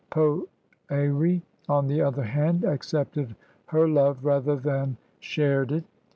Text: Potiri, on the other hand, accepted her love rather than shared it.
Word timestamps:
Potiri, 0.09 1.43
on 1.69 1.85
the 1.85 2.01
other 2.01 2.23
hand, 2.23 2.63
accepted 2.63 3.35
her 3.67 3.87
love 3.87 4.25
rather 4.25 4.55
than 4.55 4.97
shared 5.19 5.71
it. 5.71 5.83